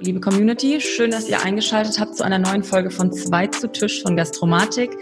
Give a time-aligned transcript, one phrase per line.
[0.00, 4.00] Liebe Community, schön, dass ihr eingeschaltet habt zu einer neuen Folge von Zwei zu Tisch
[4.00, 4.92] von Gastromatik.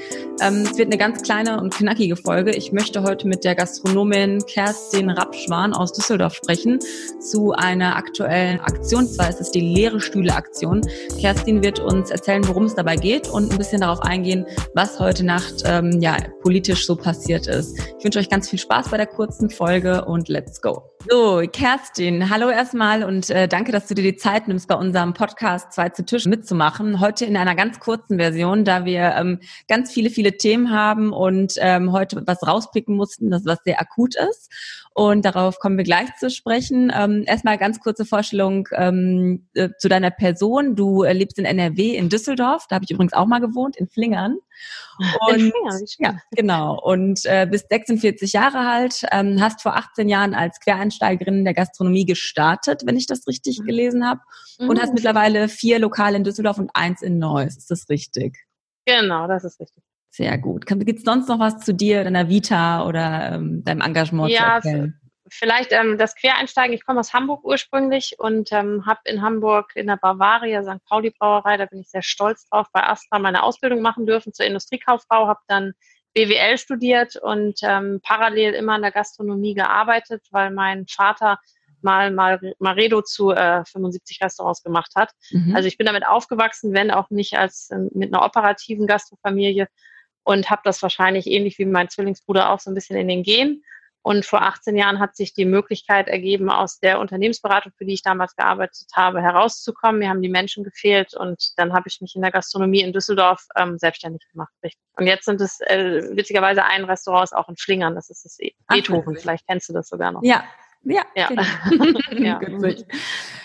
[0.40, 2.52] Ähm, es wird eine ganz kleine und knackige Folge.
[2.52, 6.78] Ich möchte heute mit der Gastronomin Kerstin Rappschwan aus Düsseldorf sprechen
[7.20, 9.06] zu einer aktuellen Aktion.
[9.06, 10.80] Zwar ist es die leere Stühle Aktion.
[11.20, 15.26] Kerstin wird uns erzählen, worum es dabei geht und ein bisschen darauf eingehen, was heute
[15.26, 17.78] Nacht ähm, ja politisch so passiert ist.
[17.98, 20.95] Ich wünsche euch ganz viel Spaß bei der kurzen Folge und let's go.
[21.08, 25.14] So, Kerstin, hallo erstmal und äh, danke, dass du dir die Zeit nimmst, bei unserem
[25.14, 26.98] Podcast Zwei zu Tisch mitzumachen.
[27.00, 29.38] Heute in einer ganz kurzen Version, da wir ähm,
[29.68, 34.16] ganz viele, viele Themen haben und ähm, heute was rauspicken mussten, das was sehr akut
[34.16, 34.50] ist.
[34.94, 36.90] Und darauf kommen wir gleich zu sprechen.
[36.96, 40.74] Ähm, erstmal ganz kurze Vorstellung ähm, äh, zu deiner Person.
[40.74, 43.86] Du äh, lebst in NRW in Düsseldorf, da habe ich übrigens auch mal gewohnt, in
[43.86, 44.38] Flingern.
[45.28, 45.52] Und,
[45.98, 46.80] ja, genau.
[46.80, 52.06] Und äh, bist 46 Jahre alt, ähm, hast vor 18 Jahren als Quereinsteigerin der Gastronomie
[52.06, 53.66] gestartet, wenn ich das richtig mhm.
[53.66, 54.20] gelesen habe.
[54.58, 54.68] Mhm.
[54.68, 57.56] Und hast mittlerweile vier Lokale in Düsseldorf und eins in Neuss.
[57.56, 58.38] Ist das richtig?
[58.86, 59.82] Genau, das ist richtig.
[60.10, 60.64] Sehr gut.
[60.64, 64.68] Gibt es sonst noch was zu dir, deiner Vita oder ähm, deinem Engagement ja, zu
[64.68, 65.00] erzählen?
[65.28, 66.74] Vielleicht ähm, das Quereinsteigen.
[66.74, 70.84] Ich komme aus Hamburg ursprünglich und ähm, habe in Hamburg in der Bavaria, St.
[70.84, 74.46] Pauli Brauerei, da bin ich sehr stolz drauf, bei Astra meine Ausbildung machen dürfen zur
[74.46, 75.72] Industriekauffrau, habe dann
[76.14, 81.38] BWL studiert und ähm, parallel immer in der Gastronomie gearbeitet, weil mein Vater
[81.82, 85.12] mal, mal Maredo zu äh, 75 Restaurants gemacht hat.
[85.30, 85.54] Mhm.
[85.54, 89.68] Also ich bin damit aufgewachsen, wenn auch nicht als äh, mit einer operativen Gastrofamilie
[90.24, 93.62] und habe das wahrscheinlich ähnlich wie mein Zwillingsbruder auch so ein bisschen in den Gen
[94.06, 98.02] und vor 18 Jahren hat sich die Möglichkeit ergeben, aus der Unternehmensberatung, für die ich
[98.02, 99.98] damals gearbeitet habe, herauszukommen.
[99.98, 103.44] Mir haben die Menschen gefehlt und dann habe ich mich in der Gastronomie in Düsseldorf
[103.56, 104.52] ähm, selbstständig gemacht.
[104.92, 107.96] Und jetzt sind es äh, witzigerweise ein Restaurant ist auch in Flingern.
[107.96, 109.16] Das ist das e- Beethoven.
[109.16, 110.22] Vielleicht kennst du das sogar noch.
[110.22, 110.44] Ja,
[110.84, 111.02] ja.
[111.16, 111.28] Ja,
[112.12, 112.40] ja.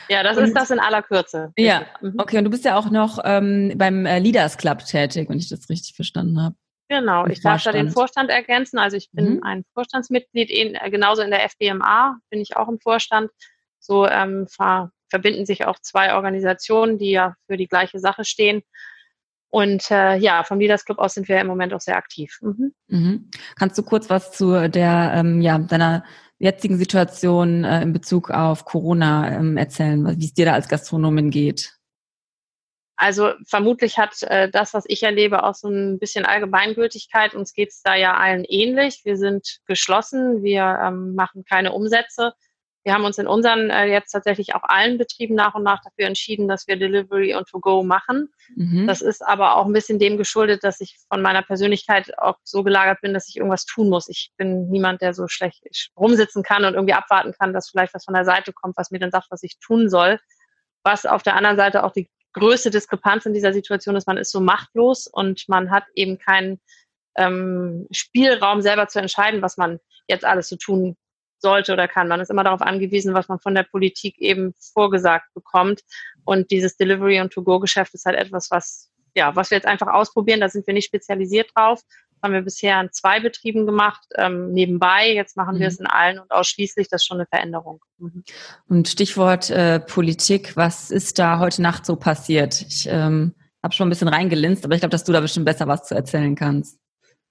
[0.09, 1.54] ja das und, ist das in aller Kürze.
[1.58, 2.20] Ja, mhm.
[2.20, 2.38] okay.
[2.38, 5.70] Und du bist ja auch noch ähm, beim äh, Leaders Club tätig, wenn ich das
[5.70, 6.55] richtig verstanden habe.
[6.92, 8.78] Genau, ich darf da den Vorstand ergänzen.
[8.78, 9.44] Also ich bin mhm.
[9.44, 13.32] ein Vorstandsmitglied, in, äh, genauso in der FBMA bin ich auch im Vorstand.
[13.80, 18.62] So ähm, ver, verbinden sich auch zwei Organisationen, die ja für die gleiche Sache stehen.
[19.50, 22.38] Und äh, ja, vom Leaders Club aus sind wir im Moment auch sehr aktiv.
[22.42, 22.74] Mhm.
[22.90, 23.30] Mhm.
[23.56, 26.04] Kannst du kurz was zu der ähm, ja deiner
[26.40, 31.30] jetzigen Situation äh, in Bezug auf Corona ähm, erzählen, wie es dir da als Gastronomin
[31.30, 31.73] geht?
[33.02, 37.34] Also vermutlich hat äh, das, was ich erlebe, auch so ein bisschen Allgemeingültigkeit.
[37.34, 39.02] Uns geht es da ja allen ähnlich.
[39.04, 42.34] Wir sind geschlossen, wir ähm, machen keine Umsätze.
[42.84, 46.06] Wir haben uns in unseren äh, jetzt tatsächlich auch allen Betrieben nach und nach dafür
[46.06, 48.30] entschieden, dass wir Delivery und To-Go machen.
[48.56, 48.86] Mhm.
[48.86, 52.61] Das ist aber auch ein bisschen dem geschuldet, dass ich von meiner Persönlichkeit auch so
[52.61, 54.10] gelagert bin, dass ich irgendwas tun muss.
[54.10, 55.64] Ich bin niemand, der so schlecht
[55.98, 59.00] rumsitzen kann und irgendwie abwarten kann, dass vielleicht was von der Seite kommt, was mir
[59.00, 60.20] dann sagt, was ich tun soll.
[60.84, 64.31] Was auf der anderen Seite auch die größte Diskrepanz in dieser Situation ist, man ist
[64.31, 66.59] so machtlos und man hat eben keinen
[67.15, 70.95] ähm, Spielraum selber zu entscheiden, was man jetzt alles so tun
[71.39, 72.08] sollte oder kann.
[72.08, 75.81] Man ist immer darauf angewiesen, was man von der Politik eben vorgesagt bekommt.
[76.23, 80.39] Und dieses Delivery- und To-Go-Geschäft ist halt etwas, was, ja, was wir jetzt einfach ausprobieren.
[80.39, 81.81] Da sind wir nicht spezialisiert drauf
[82.23, 85.11] haben wir bisher in zwei Betrieben gemacht, ähm, nebenbei.
[85.14, 85.86] Jetzt machen wir es mhm.
[85.86, 86.87] in allen und ausschließlich.
[86.89, 87.82] Das ist schon eine Veränderung.
[87.98, 88.23] Mhm.
[88.67, 92.61] Und Stichwort äh, Politik, was ist da heute Nacht so passiert?
[92.61, 95.67] Ich ähm, habe schon ein bisschen reingelinst, aber ich glaube, dass du da bestimmt besser
[95.67, 96.80] was zu erzählen kannst.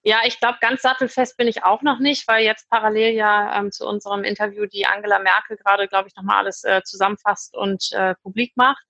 [0.03, 3.71] Ja, ich glaube, ganz sattelfest bin ich auch noch nicht, weil jetzt parallel ja ähm,
[3.71, 8.15] zu unserem Interview die Angela Merkel gerade, glaube ich, nochmal alles äh, zusammenfasst und äh,
[8.23, 8.83] publik macht.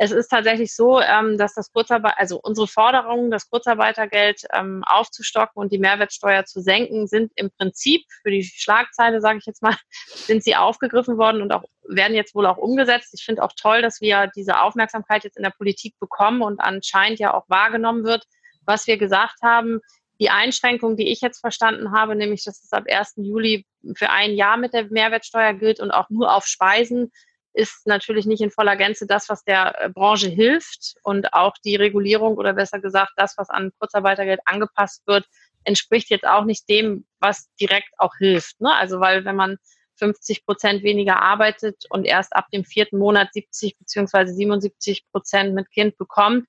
[0.00, 5.60] Es ist tatsächlich so, ähm, dass das Kurzarbeit, also unsere Forderungen, das Kurzarbeitergeld ähm, aufzustocken
[5.60, 9.76] und die Mehrwertsteuer zu senken, sind im Prinzip für die Schlagzeile, sage ich jetzt mal,
[10.06, 13.12] sind sie aufgegriffen worden und auch werden jetzt wohl auch umgesetzt.
[13.12, 17.18] Ich finde auch toll, dass wir diese Aufmerksamkeit jetzt in der Politik bekommen und anscheinend
[17.18, 18.24] ja auch wahrgenommen wird,
[18.64, 19.80] was wir gesagt haben.
[20.20, 23.14] Die Einschränkung, die ich jetzt verstanden habe, nämlich, dass es ab 1.
[23.16, 23.66] Juli
[23.96, 27.10] für ein Jahr mit der Mehrwertsteuer gilt und auch nur auf Speisen,
[27.58, 30.94] ist natürlich nicht in voller Gänze das, was der äh, Branche hilft.
[31.02, 35.26] Und auch die Regulierung oder besser gesagt das, was an Kurzarbeitergeld angepasst wird,
[35.64, 38.60] entspricht jetzt auch nicht dem, was direkt auch hilft.
[38.60, 38.72] Ne?
[38.72, 39.56] Also weil wenn man
[39.96, 45.68] 50 Prozent weniger arbeitet und erst ab dem vierten Monat 70 beziehungsweise 77 Prozent mit
[45.72, 46.46] Kind bekommt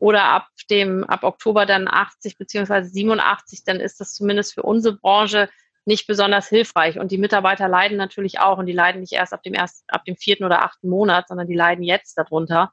[0.00, 4.96] oder ab dem ab Oktober dann 80 beziehungsweise 87, dann ist das zumindest für unsere
[4.96, 5.48] Branche
[5.88, 6.98] nicht besonders hilfreich.
[6.98, 10.04] Und die Mitarbeiter leiden natürlich auch und die leiden nicht erst ab dem ersten, ab
[10.04, 12.72] dem vierten oder achten Monat, sondern die leiden jetzt darunter.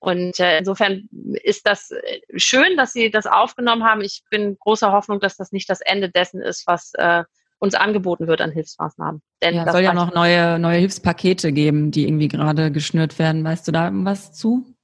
[0.00, 1.08] Und äh, insofern
[1.42, 4.00] ist das äh, schön, dass Sie das aufgenommen haben.
[4.00, 7.24] Ich bin großer Hoffnung, dass das nicht das Ende dessen ist, was, äh,
[7.60, 9.22] uns angeboten wird an Hilfsmaßnahmen.
[9.42, 13.44] Denn ja, soll ja noch neue, neue Hilfspakete geben, die irgendwie gerade geschnürt werden.
[13.44, 14.74] Weißt du da irgendwas zu?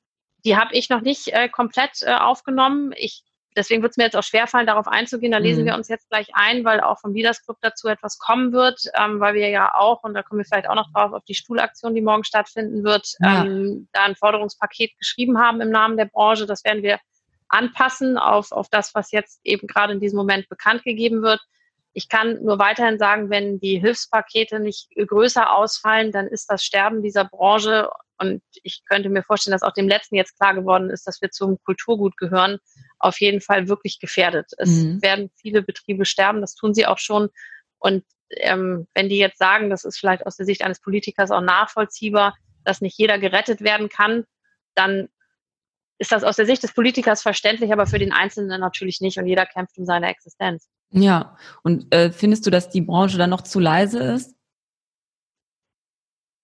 [0.44, 2.92] Die habe ich noch nicht äh, komplett äh, aufgenommen.
[2.96, 3.22] Ich
[3.56, 5.32] deswegen wird es mir jetzt auch schwerfallen, darauf einzugehen.
[5.32, 5.66] Da lesen mhm.
[5.66, 9.20] wir uns jetzt gleich ein, weil auch vom Leaders Club dazu etwas kommen wird, ähm,
[9.20, 11.94] weil wir ja auch, und da kommen wir vielleicht auch noch drauf, auf die Stuhlaktion,
[11.94, 13.44] die morgen stattfinden wird, ja.
[13.44, 16.46] ähm, da ein Forderungspaket geschrieben haben im Namen der Branche.
[16.46, 16.98] Das werden wir
[17.48, 21.40] anpassen auf, auf das, was jetzt eben gerade in diesem Moment bekannt gegeben wird.
[21.92, 27.02] Ich kann nur weiterhin sagen, wenn die Hilfspakete nicht größer ausfallen, dann ist das Sterben
[27.02, 27.88] dieser Branche
[28.19, 31.31] und ich könnte mir vorstellen, dass auch dem letzten jetzt klar geworden ist, dass wir
[31.31, 32.58] zum Kulturgut gehören,
[32.99, 34.52] auf jeden Fall wirklich gefährdet.
[34.58, 35.02] Es mhm.
[35.02, 37.28] werden viele Betriebe sterben, das tun sie auch schon.
[37.78, 41.40] Und ähm, wenn die jetzt sagen, das ist vielleicht aus der Sicht eines Politikers auch
[41.40, 44.25] nachvollziehbar, dass nicht jeder gerettet werden kann,
[44.75, 45.08] dann
[45.99, 49.19] ist das aus der Sicht des Politikers verständlich, aber für den Einzelnen natürlich nicht.
[49.19, 50.69] Und jeder kämpft um seine Existenz.
[50.90, 54.33] Ja, und äh, findest du, dass die Branche dann noch zu leise ist?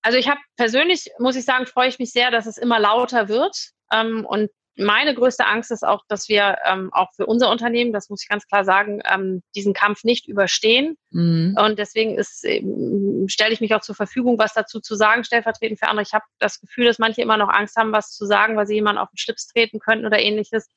[0.03, 3.29] Also ich habe persönlich, muss ich sagen, freue ich mich sehr, dass es immer lauter
[3.29, 3.71] wird.
[3.93, 8.09] Ähm, und meine größte Angst ist auch, dass wir ähm, auch für unser Unternehmen, das
[8.09, 10.97] muss ich ganz klar sagen, ähm, diesen Kampf nicht überstehen.
[11.11, 11.57] Mhm.
[11.59, 15.79] Und deswegen ist, ähm, stelle ich mich auch zur Verfügung, was dazu zu sagen, stellvertretend
[15.79, 16.03] für andere.
[16.03, 18.75] Ich habe das Gefühl, dass manche immer noch Angst haben, was zu sagen, weil sie
[18.75, 20.69] jemanden auf den Schlips treten könnten oder ähnliches.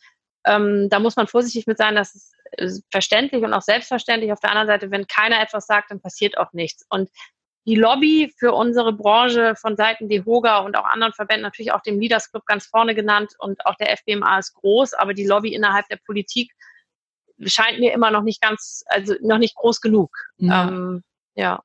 [0.45, 4.33] Ähm, da muss man vorsichtig mit sein, das ist äh, verständlich und auch selbstverständlich.
[4.33, 6.85] Auf der anderen Seite, wenn keiner etwas sagt, dann passiert auch nichts.
[6.89, 7.09] Und
[7.65, 11.99] die Lobby für unsere Branche von Seiten DEHOGA und auch anderen Verbänden, natürlich auch dem
[11.99, 15.87] Leaders Club ganz vorne genannt und auch der FBMA ist groß, aber die Lobby innerhalb
[15.87, 16.51] der Politik
[17.45, 20.15] scheint mir immer noch nicht ganz, also noch nicht groß genug.
[20.37, 20.67] Ja.
[20.67, 21.03] Ähm,
[21.35, 21.61] ja.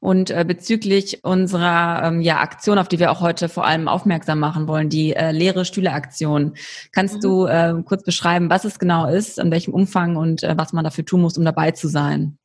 [0.00, 4.40] Und äh, bezüglich unserer ähm, ja, Aktion, auf die wir auch heute vor allem aufmerksam
[4.40, 6.54] machen wollen, die äh, leere Stühle-Aktion,
[6.90, 7.20] kannst mhm.
[7.20, 10.82] du äh, kurz beschreiben, was es genau ist, in welchem Umfang und äh, was man
[10.82, 12.38] dafür tun muss, um dabei zu sein?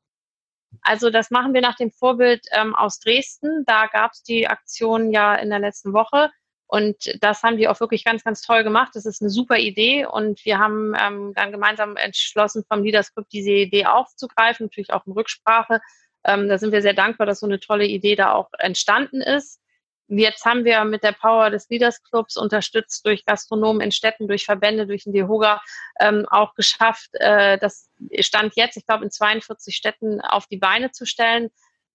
[0.82, 3.64] Also das machen wir nach dem Vorbild ähm, aus Dresden.
[3.66, 6.30] Da gab es die Aktion ja in der letzten Woche.
[6.68, 8.92] Und das haben die auch wirklich ganz, ganz toll gemacht.
[8.94, 10.06] Das ist eine super Idee.
[10.06, 15.06] Und wir haben ähm, dann gemeinsam entschlossen, vom Leaders Club diese Idee aufzugreifen, natürlich auch
[15.06, 15.80] in Rücksprache.
[16.26, 19.62] Ähm, da sind wir sehr dankbar, dass so eine tolle Idee da auch entstanden ist.
[20.10, 24.46] Jetzt haben wir mit der Power des Leaders Clubs unterstützt durch Gastronomen in Städten, durch
[24.46, 25.62] Verbände, durch den DEHOGA
[26.00, 27.90] ähm, auch geschafft, äh, das
[28.20, 31.50] Stand jetzt, ich glaube, in 42 Städten auf die Beine zu stellen.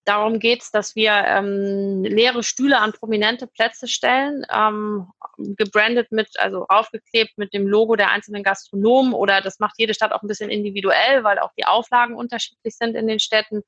[0.04, 5.06] Darum geht es, dass wir ähm, leere Stühle an prominente Plätze stellen, ähm,
[5.38, 10.12] gebrandet mit, also aufgeklebt mit dem Logo der einzelnen Gastronomen oder das macht jede Stadt
[10.12, 13.62] auch ein bisschen individuell, weil auch die Auflagen unterschiedlich sind in den Städten.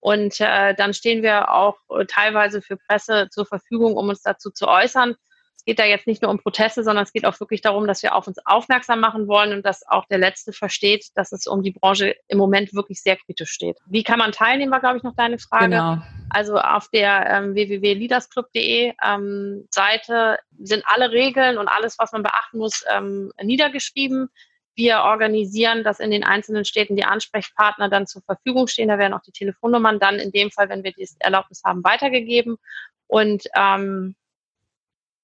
[0.00, 4.50] Und äh, dann stehen wir auch äh, teilweise für Presse zur Verfügung, um uns dazu
[4.50, 5.16] zu äußern.
[5.56, 8.02] Es geht da jetzt nicht nur um Proteste, sondern es geht auch wirklich darum, dass
[8.02, 11.62] wir auf uns aufmerksam machen wollen und dass auch der Letzte versteht, dass es um
[11.62, 13.78] die Branche im Moment wirklich sehr kritisch steht.
[13.86, 15.70] Wie kann man teilnehmen, war, glaube ich, noch deine Frage.
[15.70, 15.98] Genau.
[16.28, 22.58] Also auf der ähm, www.leadersclub.de ähm, Seite sind alle Regeln und alles, was man beachten
[22.58, 24.28] muss, ähm, niedergeschrieben.
[24.76, 28.88] Wir organisieren, dass in den einzelnen Städten die Ansprechpartner dann zur Verfügung stehen.
[28.88, 32.58] Da werden auch die Telefonnummern dann in dem Fall, wenn wir die Erlaubnis haben, weitergegeben.
[33.06, 34.14] Und ähm,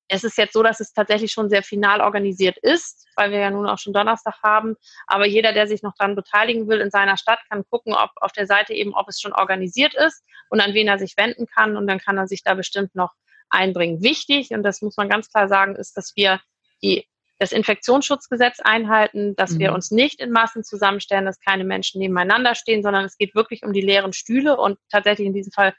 [0.08, 3.50] es ist jetzt so, dass es tatsächlich schon sehr final organisiert ist, weil wir ja
[3.50, 4.76] nun auch schon Donnerstag haben.
[5.06, 8.32] Aber jeder, der sich noch daran beteiligen will in seiner Stadt, kann gucken, ob auf
[8.32, 11.76] der Seite eben, ob es schon organisiert ist und an wen er sich wenden kann.
[11.76, 13.12] Und dann kann er sich da bestimmt noch
[13.48, 14.02] einbringen.
[14.02, 16.40] Wichtig, und das muss man ganz klar sagen, ist, dass wir
[16.82, 17.06] die
[17.42, 19.58] das Infektionsschutzgesetz einhalten, dass mhm.
[19.58, 23.64] wir uns nicht in Massen zusammenstellen, dass keine Menschen nebeneinander stehen, sondern es geht wirklich
[23.64, 25.74] um die leeren Stühle und tatsächlich in diesem Fall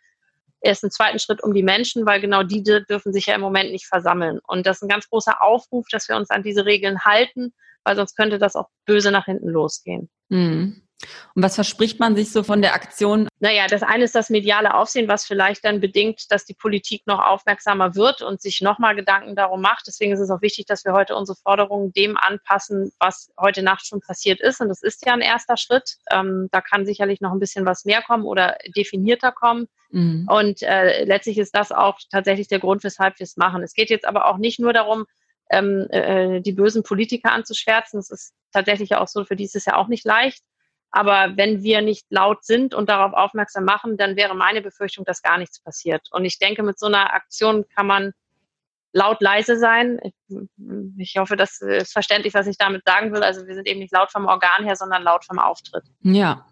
[0.59, 3.71] erst im zweiten Schritt um die Menschen, weil genau die dürfen sich ja im Moment
[3.71, 4.39] nicht versammeln.
[4.45, 7.53] Und das ist ein ganz großer Aufruf, dass wir uns an diese Regeln halten,
[7.85, 10.09] weil sonst könnte das auch böse nach hinten losgehen.
[10.27, 10.82] Mhm.
[11.35, 13.27] Und was verspricht man sich so von der Aktion?
[13.39, 17.19] Naja, das eine ist das mediale Aufsehen, was vielleicht dann bedingt, dass die Politik noch
[17.19, 19.85] aufmerksamer wird und sich nochmal Gedanken darum macht.
[19.87, 23.85] Deswegen ist es auch wichtig, dass wir heute unsere Forderungen dem anpassen, was heute Nacht
[23.85, 24.61] schon passiert ist.
[24.61, 25.97] Und das ist ja ein erster Schritt.
[26.11, 29.67] Ähm, da kann sicherlich noch ein bisschen was mehr kommen oder definierter kommen.
[29.91, 30.27] Mhm.
[30.29, 33.63] Und äh, letztlich ist das auch tatsächlich der Grund, weshalb wir es machen.
[33.63, 35.05] Es geht jetzt aber auch nicht nur darum,
[35.49, 37.99] ähm, äh, die bösen Politiker anzuschwärzen.
[37.99, 40.43] Das ist tatsächlich auch so, für die ist es ja auch nicht leicht.
[40.95, 45.23] Aber wenn wir nicht laut sind und darauf aufmerksam machen, dann wäre meine Befürchtung, dass
[45.23, 46.07] gar nichts passiert.
[46.11, 48.11] Und ich denke, mit so einer Aktion kann man
[48.91, 49.99] laut leise sein.
[50.99, 53.23] Ich, hoffe, das ist verständlich, was ich damit sagen will.
[53.23, 55.83] Also wir sind eben nicht laut vom Organ her, sondern laut vom Auftritt.
[56.01, 56.45] Ja,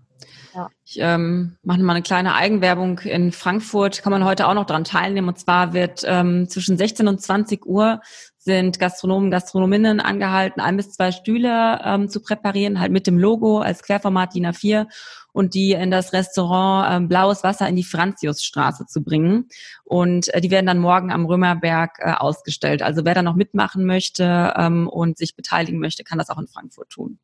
[0.53, 0.69] ja.
[0.85, 2.99] Ich ähm, mache mal eine kleine Eigenwerbung.
[2.99, 5.29] In Frankfurt kann man heute auch noch dran teilnehmen.
[5.29, 8.01] Und zwar wird ähm, zwischen 16 und 20 Uhr
[8.43, 13.59] sind Gastronomen, Gastronominnen angehalten, ein bis zwei Stühle ähm, zu präparieren, halt mit dem Logo
[13.59, 14.87] als Querformat DIN A4
[15.31, 19.47] und die in das Restaurant äh, Blaues Wasser in die Franziusstraße zu bringen.
[19.83, 22.81] Und äh, die werden dann morgen am Römerberg äh, ausgestellt.
[22.81, 26.47] Also wer da noch mitmachen möchte ähm, und sich beteiligen möchte, kann das auch in
[26.47, 27.19] Frankfurt tun.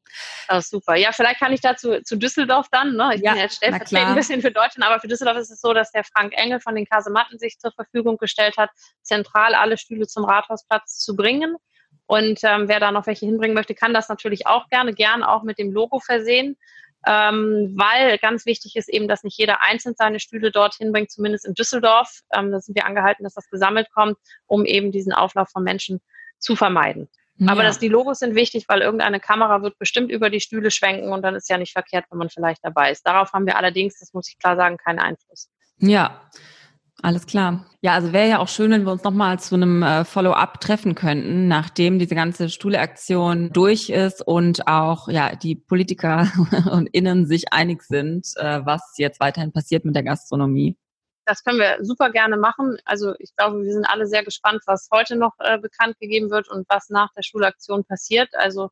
[0.50, 0.96] Oh, super.
[0.96, 2.96] Ja, vielleicht kann ich dazu zu Düsseldorf dann.
[2.96, 3.16] Ne?
[3.18, 5.74] Ich ja, bin jetzt stellvertretend ein bisschen für Deutschland, aber für Düsseldorf ist es so,
[5.74, 8.70] dass der Frank Engel von den Kasematten sich zur Verfügung gestellt hat,
[9.02, 11.56] zentral alle Stühle zum Rathausplatz zu bringen.
[12.06, 15.44] Und ähm, wer da noch welche hinbringen möchte, kann das natürlich auch gerne, gern auch
[15.44, 16.58] mit dem Logo versehen.
[17.06, 21.46] Ähm, weil ganz wichtig ist eben, dass nicht jeder einzeln seine Stühle dorthin bringt, zumindest
[21.46, 22.22] in Düsseldorf.
[22.34, 26.02] Ähm, da sind wir angehalten, dass das gesammelt kommt, um eben diesen Auflauf von Menschen
[26.40, 27.10] zu vermeiden.
[27.40, 27.52] Ja.
[27.52, 31.12] Aber dass die Logos sind wichtig, weil irgendeine Kamera wird bestimmt über die Stühle schwenken
[31.12, 33.06] und dann ist ja nicht verkehrt, wenn man vielleicht dabei ist.
[33.06, 35.50] Darauf haben wir allerdings, das muss ich klar sagen, keinen Einfluss.
[35.80, 36.22] Ja,
[37.04, 37.66] alles klar.
[37.82, 40.96] Ja, also wäre ja auch schön, wenn wir uns nochmal zu einem äh, Follow-up treffen
[40.96, 46.32] könnten, nachdem diese ganze Stuhlaktion durch ist und auch ja die Politiker
[46.72, 50.76] und Innen sich einig sind, äh, was jetzt weiterhin passiert mit der Gastronomie.
[51.28, 52.78] Das können wir super gerne machen.
[52.86, 56.50] Also ich glaube, wir sind alle sehr gespannt, was heute noch äh, bekannt gegeben wird
[56.50, 58.30] und was nach der Schulaktion passiert.
[58.34, 58.70] Also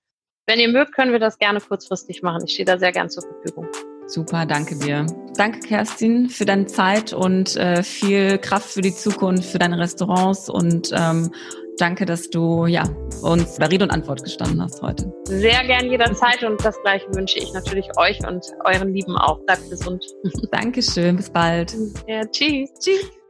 [0.47, 2.43] wenn ihr mögt, können wir das gerne kurzfristig machen.
[2.45, 3.67] Ich stehe da sehr gern zur Verfügung.
[4.07, 5.05] Super, danke dir.
[5.35, 10.49] Danke, Kerstin, für deine Zeit und äh, viel Kraft für die Zukunft, für deine Restaurants
[10.49, 11.31] und ähm,
[11.77, 12.83] danke, dass du ja,
[13.21, 15.11] uns bei Rede und Antwort gestanden hast heute.
[15.25, 19.39] Sehr gern jederzeit und das gleiche wünsche ich natürlich euch und euren Lieben auch.
[19.45, 20.05] Bleibt gesund.
[20.51, 21.75] Dankeschön, bis bald.
[22.07, 22.69] Ja, tschüss.
[22.79, 23.24] Tschüss.